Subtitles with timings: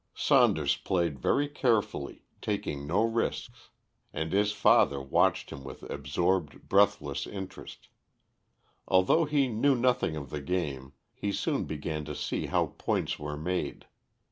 [0.15, 3.69] Saunders played very carefully, taking no risks,
[4.11, 7.87] and his father watched him with absorbed, breathless interest.
[8.87, 13.37] Though he knew nothing of the game he soon began to see how points were
[13.37, 13.85] made.